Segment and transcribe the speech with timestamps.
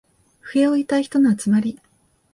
[0.41, 1.79] 不平を言いたい人の集まり